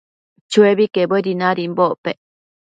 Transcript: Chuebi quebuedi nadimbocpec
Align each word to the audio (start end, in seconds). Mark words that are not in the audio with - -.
Chuebi 0.51 0.85
quebuedi 0.93 1.33
nadimbocpec 1.39 2.17